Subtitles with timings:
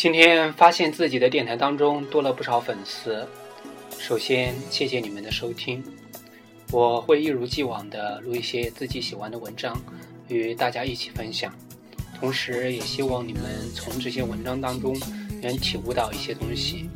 [0.00, 3.28] 今天发现自己的电台当中多了不少粉丝，
[3.98, 5.84] 首先谢谢你们的收听，
[6.72, 9.78] 我会一如既往的录一些自己喜欢的文章
[10.28, 11.52] 与大家一起分享，
[12.18, 13.42] 同时也希望你们
[13.74, 14.98] 从这些文章当中
[15.42, 16.88] 能体悟到一些东西。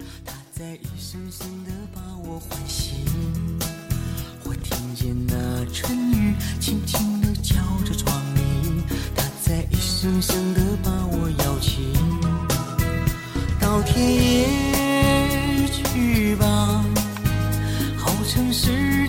[4.45, 8.83] 我听见那春雨轻轻地敲着窗棂，
[9.15, 11.93] 它在一声声地把我摇醒。
[13.75, 16.47] 到田野去吧，
[17.97, 19.09] 好城世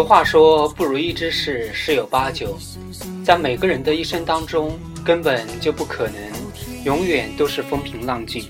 [0.00, 2.56] 俗话说，不如意之事十有八九，
[3.22, 6.14] 在每个人的一生当中，根本就不可能
[6.86, 8.46] 永远都是风平浪静。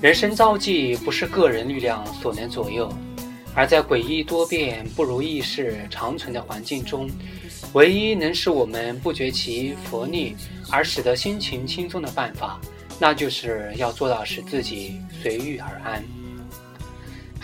[0.00, 2.92] 人生遭际不是个人力量所能左右，
[3.54, 7.08] 而在诡异多变、不如意事长存的环境中，
[7.74, 10.34] 唯一能使我们不觉其佛力
[10.68, 12.60] 而使得心情轻松的办法，
[12.98, 16.04] 那就是要做到使自己随遇而安。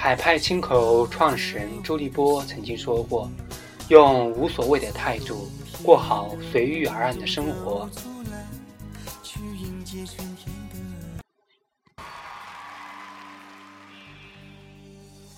[0.02, 3.30] 海派清口创始人周立波曾经说过
[3.86, 5.48] ：“用无所谓的态度
[5.80, 7.88] 过好随遇而安的生活。”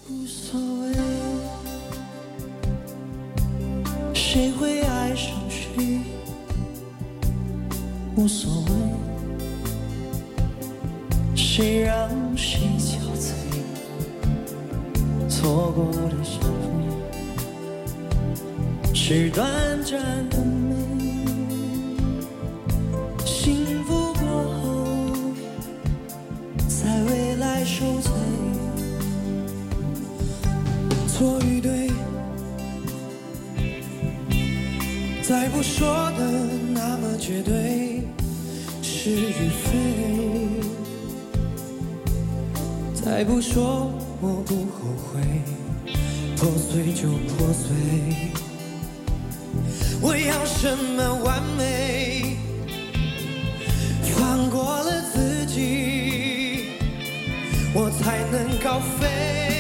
[0.08, 0.94] 无所谓，
[4.14, 6.00] 谁会爱上谁？
[8.16, 8.70] 无所谓，
[11.36, 12.73] 谁让谁？
[15.44, 16.48] 错过的相会
[18.94, 19.46] 是短
[19.84, 20.00] 暂
[20.30, 20.74] 的美，
[23.26, 24.24] 幸福过
[24.54, 25.04] 后，
[26.66, 28.10] 在未来受罪。
[31.08, 31.90] 错与对，
[35.20, 36.26] 再不说的
[36.72, 38.00] 那么绝对，
[38.80, 39.76] 是与非，
[42.94, 43.92] 再不说
[44.26, 45.20] 我不后悔，
[46.34, 47.68] 破碎就破碎。
[50.00, 52.38] 我要什么完美？
[54.16, 56.70] 放过了自己，
[57.74, 59.53] 我才能高飞。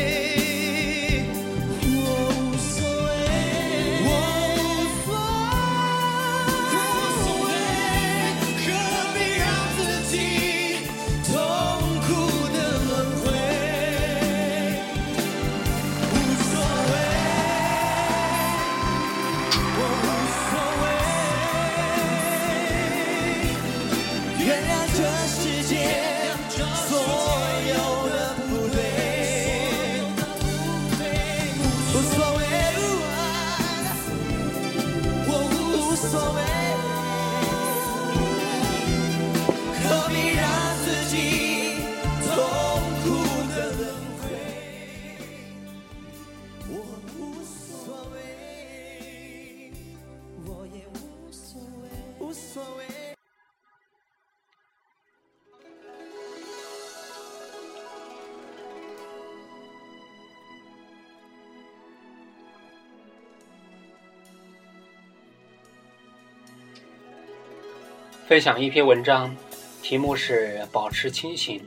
[68.26, 69.36] 分享一篇文章，
[69.82, 71.62] 题目是《保持清醒，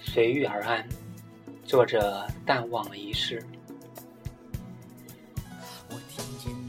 [0.00, 0.82] 随遇而安》，
[1.64, 3.40] 作者淡忘了一世。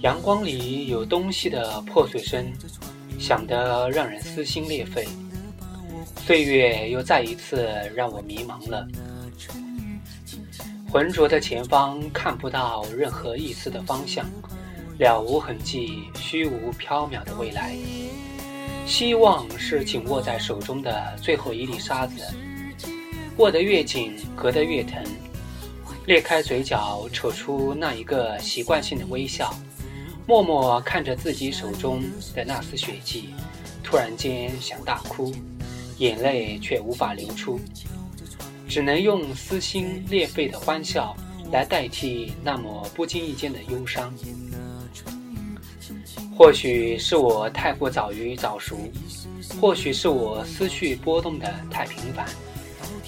[0.02, 2.46] 阳光里有东西的破碎声，
[3.18, 5.08] 响得让人撕心裂肺。
[6.18, 8.88] 岁月又再一次让我迷茫了，
[10.92, 14.30] 浑浊的前方看不到任何一丝的方向，
[15.00, 17.76] 了无痕迹，虚无缥缈的未来。
[18.86, 22.22] 希望是紧握在手中的最后一粒沙子，
[23.38, 25.04] 握得越紧，隔得越疼。
[26.06, 29.56] 裂开嘴角，扯出那一个习惯性的微笑，
[30.28, 32.04] 默默看着自己手中
[32.36, 33.30] 的那丝血迹，
[33.82, 35.34] 突然间想大哭，
[35.98, 37.60] 眼泪却无法流出，
[38.68, 41.16] 只能用撕心裂肺的欢笑
[41.52, 44.14] 来代替那么不经意间的忧伤。
[46.44, 48.78] 或许是我太过早于早熟，
[49.62, 52.28] 或许是我思绪波动的太频繁，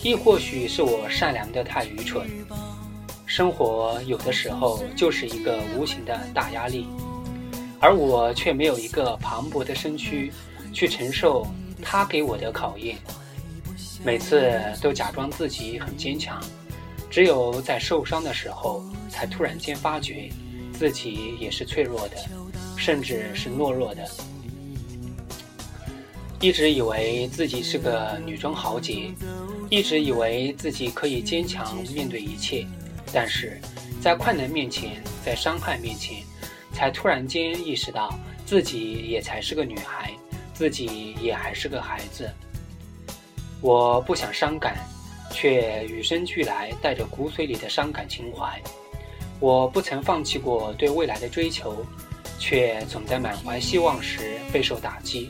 [0.01, 2.25] 亦或许是我善良的太愚蠢。
[3.25, 6.87] 生活有的时候就是一个无形的大压力，
[7.81, 10.31] 而我却没有一个磅礴的身躯
[10.71, 11.45] 去承受
[11.81, 12.95] 他给我的考验。
[14.01, 16.41] 每次都假装自己很坚强，
[17.09, 20.29] 只有在受伤的时候，才突然间发觉
[20.71, 22.15] 自己也是脆弱的，
[22.75, 24.07] 甚至是懦弱的。
[26.41, 29.11] 一直以为自己是个女中豪杰，
[29.69, 32.67] 一直以为自己可以坚强面对一切，
[33.11, 33.59] 但是
[34.01, 36.17] 在困难面前，在伤害面前，
[36.73, 38.13] 才突然间意识到
[38.45, 40.13] 自己也才是个女孩，
[40.53, 42.29] 自己也还是个孩子。
[43.61, 44.77] 我不想伤感，
[45.31, 48.61] 却与生俱来带着骨髓里的伤感情怀。
[49.39, 51.83] 我不曾放弃过对未来的追求，
[52.37, 55.29] 却总在满怀希望时备受打击。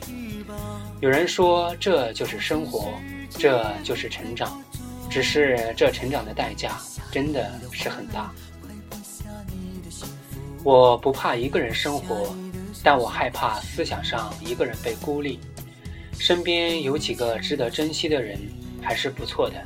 [1.00, 2.92] 有人说，这就是生活，
[3.30, 4.62] 这就是成长。
[5.08, 6.78] 只是这成长的代价
[7.12, 8.32] 真的是很大。
[10.64, 12.34] 我不怕一个人生活，
[12.82, 15.38] 但我害怕思想上一个人被孤立。
[16.18, 18.38] 身边有几个值得珍惜的人
[18.82, 19.62] 还是不错的。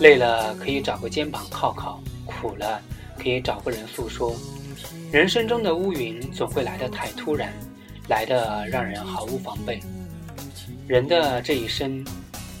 [0.00, 2.80] 累了可以找个肩膀靠靠，苦了
[3.18, 4.34] 可以找个人诉说。
[5.12, 7.52] 人生中的乌云总会来得太突然，
[8.08, 9.78] 来的让人毫无防备。
[10.88, 12.02] 人的这一生，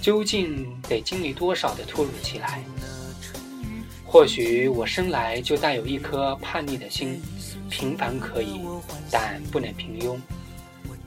[0.02, 2.62] 究竟得经历多少的突如其来？
[4.04, 7.22] 或许我生来就带有一颗叛逆的心，
[7.70, 8.60] 平凡可以，
[9.10, 10.18] 但不能平庸；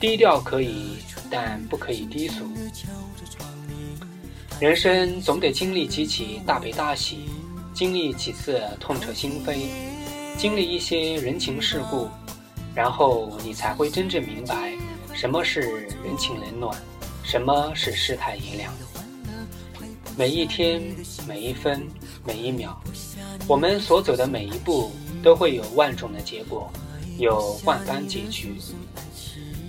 [0.00, 0.96] 低调可以，
[1.30, 2.44] 但不可以低俗。
[4.58, 7.28] 人生总得经历几起大悲大喜，
[7.72, 9.68] 经历几次痛彻心扉，
[10.36, 12.08] 经历一些人情世故，
[12.74, 14.74] 然后你才会真正明白
[15.14, 15.60] 什么是
[16.04, 16.76] 人情冷暖。
[17.22, 18.72] 什么是世态炎凉？
[20.16, 20.80] 每一天、
[21.26, 21.84] 每一分、
[22.24, 22.78] 每一秒，
[23.48, 24.92] 我们所走的每一步，
[25.22, 26.70] 都会有万种的结果，
[27.18, 28.54] 有万般结局。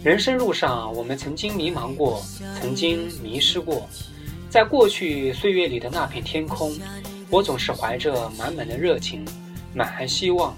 [0.04, 2.22] 人生路上，我们曾经迷茫过，
[2.62, 3.90] 曾经迷失过。
[4.50, 6.78] 在过去岁月里的那片天空，
[7.32, 9.26] 我总是怀着满满的热情，
[9.74, 10.56] 满含希望，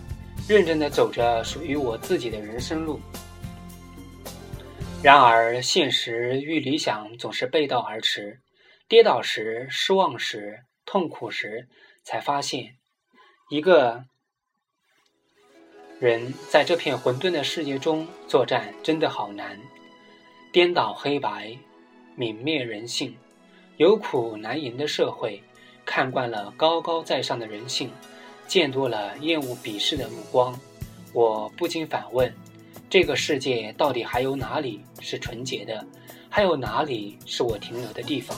[0.47, 3.00] 认真地走着属于我自己的人生路。
[5.01, 8.41] 然而，现实与理想总是背道而驰。
[8.88, 11.69] 跌倒时、失望时、痛苦时，
[12.03, 12.77] 才发现，
[13.50, 14.03] 一个
[16.00, 19.59] 人在这片混沌的世界中作战真的好难。
[20.51, 21.55] 颠倒黑白，
[22.17, 23.15] 泯灭人性，
[23.77, 25.44] 有苦难言的社会，
[25.85, 27.91] 看惯了高高在上的人性，
[28.50, 30.60] 见多了厌恶鄙视的目光，
[31.13, 32.34] 我不禁反问。
[32.90, 35.86] 这个世界到底还有哪里是纯洁的？
[36.28, 38.36] 还有哪里是我停留的地方？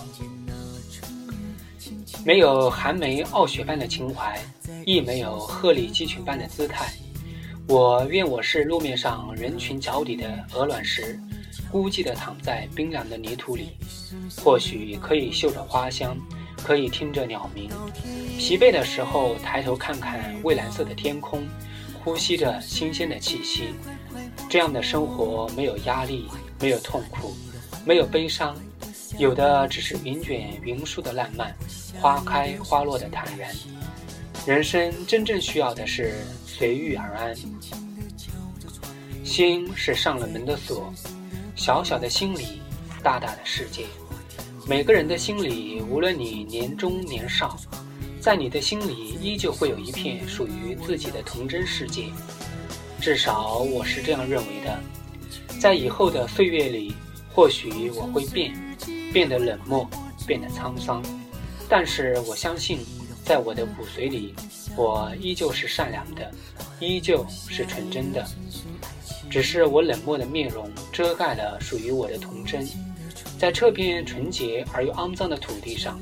[2.25, 4.37] 没有寒梅傲雪般的情怀，
[4.85, 6.91] 亦没有鹤立鸡群般的姿态。
[7.69, 11.17] 我愿我是路面上人群脚底的鹅卵石，
[11.71, 13.69] 孤寂地躺在冰凉的泥土里。
[14.43, 16.17] 或许可以嗅着花香，
[16.63, 17.69] 可以听着鸟鸣。
[18.37, 21.47] 疲惫的时候，抬头看看蔚蓝色的天空，
[22.03, 23.75] 呼吸着新鲜的气息。
[24.49, 26.27] 这样的生活没有压力，
[26.59, 27.35] 没有痛苦，
[27.85, 28.55] 没有悲伤，
[29.17, 31.55] 有的只是云卷云舒的烂漫，
[31.99, 33.49] 花开花落的坦然。
[34.45, 36.13] 人生真正需要的是
[36.45, 37.35] 随遇而安。
[39.23, 40.91] 心是上了门的锁，
[41.55, 42.61] 小小的心里，
[43.03, 43.85] 大大的世界。
[44.71, 47.57] 每个人的心里，无论你年中年少，
[48.21, 52.05] 在你的心里依旧会有一片属于自己的童真世界。
[53.01, 54.79] 至少我是这样认为的，
[55.59, 56.95] 在以后的岁月里，
[57.33, 58.53] 或许我会变，
[59.11, 59.85] 变得冷漠，
[60.25, 61.03] 变得沧桑，
[61.67, 62.79] 但是我相信，
[63.25, 64.33] 在我的骨髓里，
[64.77, 66.31] 我依旧是善良的，
[66.79, 68.25] 依旧是纯真的，
[69.29, 72.65] 只是我冷漠的面容遮盖了属于我的童真，
[73.41, 75.99] 在这片纯洁而又肮脏的土地上，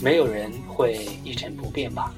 [0.00, 2.14] 没有人会一成不变吧。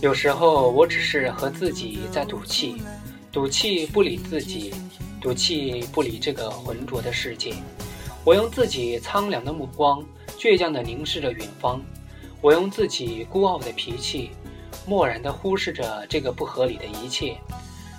[0.00, 2.80] 有时候，我只是和自己在赌气，
[3.30, 4.72] 赌气不理自己，
[5.20, 7.52] 赌气不理这个浑浊的世界。
[8.24, 10.02] 我用自己苍凉的目光，
[10.38, 11.78] 倔强地凝视着远方；
[12.40, 14.30] 我用自己孤傲的脾气，
[14.86, 17.36] 漠然地忽视着这个不合理的一切。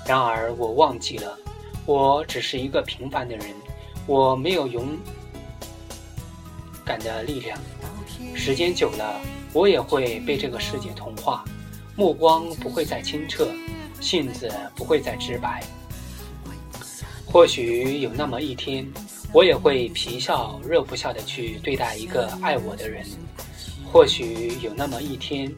[0.08, 1.38] 然而，我忘记了，
[1.86, 3.46] 我只是一个平凡的人，
[4.08, 4.98] 我没有勇
[6.86, 7.58] 敢的力量。
[8.36, 9.20] 时间久了，
[9.54, 11.44] 我也会被这个世界同化。
[11.96, 13.48] 目光不会再清澈，
[14.00, 15.64] 性子不会再直白。
[17.26, 18.86] 或许有那么一天，
[19.34, 23.06] 我也会皮笑肉不笑的去对待一个爱我的人。
[23.92, 25.52] 或许有那么一天，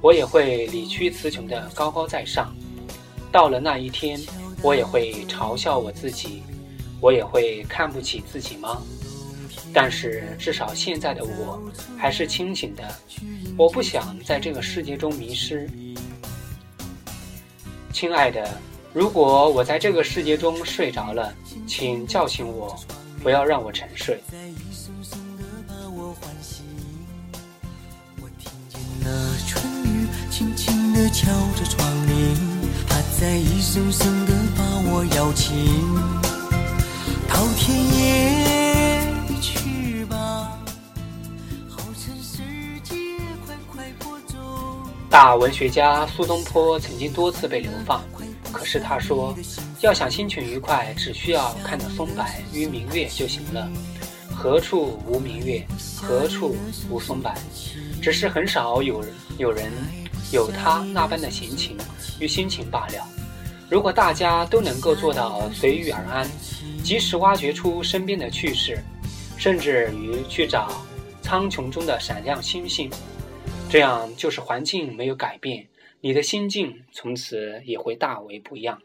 [0.00, 2.54] 我也会理屈词穷的高高在上。
[3.32, 4.20] 到了那一天，
[4.62, 6.42] 我也会嘲笑我自己，
[7.00, 8.82] 我也会看不起自己吗？
[9.72, 11.62] 但是至少现在的我
[11.96, 12.82] 还是清醒的，
[13.56, 15.70] 我不想在这个世界中迷失。
[17.92, 18.60] 亲爱的，
[18.92, 21.32] 如果我在这个世界中睡着了，
[21.66, 22.76] 请叫醒我，
[23.22, 24.20] 不要让我沉睡。
[30.30, 32.36] 轻轻地敲着窗棂，
[32.88, 36.29] 它在一声声地把我邀请。
[37.60, 37.76] 天
[39.28, 40.16] 涯去吧，
[41.68, 42.94] 好趁世界
[43.44, 44.34] 快快播种。
[45.10, 48.02] 大文学家苏东坡曾经多次被流放，
[48.50, 49.36] 可是他说，
[49.82, 53.68] 要想心情愉快，只需要看到松柏与明月就行了。
[54.34, 55.62] 何处无明月？
[56.00, 56.56] 何处
[56.88, 57.30] 无松柏？
[58.00, 59.04] 只是很少有
[59.36, 59.70] 有人。
[60.32, 61.76] 有他那般的闲情
[62.20, 63.04] 与心情罢了。
[63.70, 66.28] 如果大家都能够做到随遇而安，
[66.82, 68.82] 及时挖掘出身边的趣事，
[69.38, 70.84] 甚至于去找
[71.22, 72.90] 苍穹中的闪亮星星，
[73.70, 75.64] 这样就是环境没有改变，
[76.00, 78.76] 你的心境从此也会大为不一样。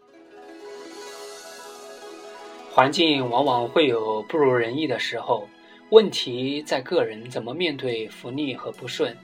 [2.71, 5.49] 环境往往会有不如人意的时候，
[5.89, 9.17] 问题在个人怎么面对福利和不顺。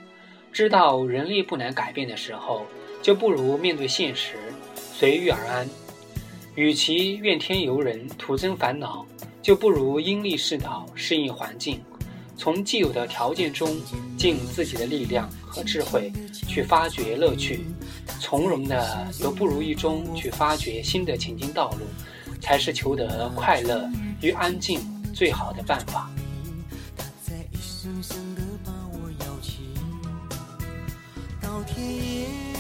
[0.51, 2.65] 知道人力不难改变的时候，
[3.01, 4.38] 就不如面对现实，
[5.01, 5.67] 随遇而安。
[6.53, 9.03] 与其怨天尤人，徒增烦恼，
[9.41, 11.81] 就不如因力适导，适应环境，
[12.38, 13.75] 从既有的条件中
[14.15, 16.13] 尽自己的力量和智慧
[16.48, 17.65] 去发掘乐趣，
[18.20, 21.88] 从容的由不如意中去发掘新的前进道路，
[22.39, 23.89] 才是求得快乐
[24.22, 24.79] 与安静
[25.15, 26.12] 最好的办法。
[31.65, 32.50] 天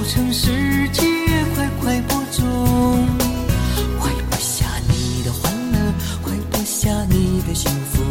[0.00, 0.48] 好趁世
[0.94, 1.02] 界
[1.54, 3.06] 快快播种，
[3.98, 5.92] 快播下你的欢乐，
[6.22, 8.02] 快播下你的幸福，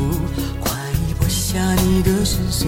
[0.60, 0.72] 快
[1.18, 2.68] 播下你的深深